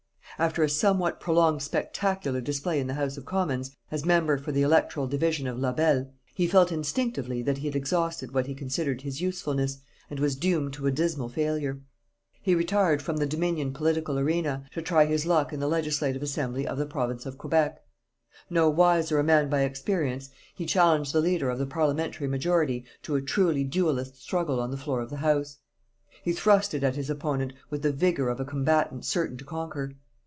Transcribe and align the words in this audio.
After 0.39 0.63
a 0.63 0.69
somewhat 0.69 1.19
prolonged 1.19 1.61
spectacular 1.61 2.41
display 2.41 2.79
in 2.79 2.87
the 2.87 2.95
House 2.95 3.15
of 3.15 3.25
Commons, 3.27 3.77
as 3.91 4.05
member 4.05 4.39
for 4.39 4.51
the 4.51 4.63
electoral 4.63 5.05
division 5.05 5.45
of 5.45 5.59
Labelle, 5.59 6.11
he 6.33 6.47
felt 6.47 6.71
instinctively 6.71 7.43
that 7.43 7.59
he 7.59 7.67
had 7.67 7.75
exhausted 7.75 8.33
what 8.33 8.47
he 8.47 8.55
considered 8.55 9.01
his 9.03 9.21
usefulness, 9.21 9.77
and 10.09 10.19
was 10.19 10.35
doomed 10.35 10.73
to 10.73 10.87
a 10.87 10.91
dismal 10.91 11.29
failure. 11.29 11.81
He 12.41 12.55
retired 12.55 13.03
from 13.03 13.17
the 13.17 13.27
Dominion 13.27 13.71
political 13.71 14.17
arena, 14.17 14.65
to 14.73 14.81
try 14.81 15.05
his 15.05 15.27
luck 15.27 15.53
in 15.53 15.59
the 15.59 15.67
Legislative 15.67 16.23
Assembly 16.23 16.65
of 16.65 16.79
the 16.79 16.87
Province 16.87 17.27
of 17.27 17.37
Quebec. 17.37 17.79
No 18.49 18.67
wiser 18.67 19.19
a 19.19 19.23
man 19.23 19.47
by 19.47 19.61
experience, 19.61 20.31
he 20.55 20.65
challenged 20.65 21.13
the 21.13 21.21
Leader 21.21 21.51
of 21.51 21.59
the 21.59 21.67
parliamentary 21.67 22.27
majority 22.27 22.83
to 23.03 23.15
a 23.15 23.21
truly 23.21 23.63
duellist 23.63 24.19
struggle 24.19 24.59
on 24.59 24.71
the 24.71 24.77
floor 24.77 25.01
of 25.01 25.11
the 25.11 25.17
House. 25.17 25.57
He 26.23 26.31
thrusted 26.31 26.81
at 26.81 26.95
his 26.95 27.11
opponent 27.11 27.53
with 27.69 27.83
the 27.83 27.93
vigour 27.93 28.29
of 28.29 28.39
a 28.39 28.45
combatant 28.45 29.05
certain 29.05 29.37
to 29.37 29.45
conquer. 29.45 29.91